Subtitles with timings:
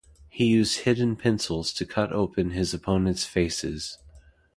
[0.29, 3.99] He used hidden pencils to cut open his opponent's faces.